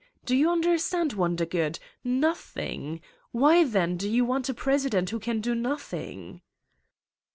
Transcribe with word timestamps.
Do 0.25 0.35
you 0.35 0.49
understand, 0.49 1.13
"Wondergood 1.13 1.77
Nothing! 2.03 3.01
"Why, 3.31 3.63
then, 3.63 3.97
do 3.97 4.09
you 4.09 4.25
want 4.25 4.49
a 4.49 4.53
president 4.55 5.11
who 5.11 5.19
can 5.19 5.41
do 5.41 5.53
nothing? 5.53 6.41